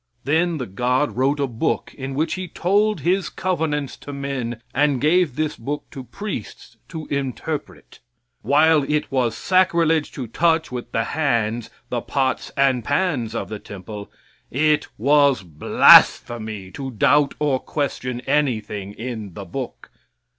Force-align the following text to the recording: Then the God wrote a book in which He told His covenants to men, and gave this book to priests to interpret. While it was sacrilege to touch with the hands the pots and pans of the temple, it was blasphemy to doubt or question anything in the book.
Then 0.23 0.57
the 0.57 0.65
God 0.65 1.15
wrote 1.15 1.39
a 1.39 1.45
book 1.45 1.93
in 1.95 2.15
which 2.15 2.33
He 2.33 2.47
told 2.47 3.01
His 3.01 3.29
covenants 3.29 3.95
to 3.97 4.11
men, 4.11 4.59
and 4.73 4.99
gave 4.99 5.35
this 5.35 5.55
book 5.55 5.83
to 5.91 6.03
priests 6.05 6.75
to 6.89 7.05
interpret. 7.11 7.99
While 8.41 8.81
it 8.91 9.11
was 9.11 9.37
sacrilege 9.37 10.11
to 10.13 10.25
touch 10.25 10.71
with 10.71 10.91
the 10.91 11.03
hands 11.03 11.69
the 11.89 12.01
pots 12.01 12.49
and 12.57 12.83
pans 12.83 13.35
of 13.35 13.47
the 13.47 13.59
temple, 13.59 14.11
it 14.49 14.87
was 14.97 15.43
blasphemy 15.43 16.71
to 16.71 16.89
doubt 16.89 17.35
or 17.37 17.59
question 17.59 18.21
anything 18.21 18.93
in 18.93 19.35
the 19.35 19.45
book. 19.45 19.91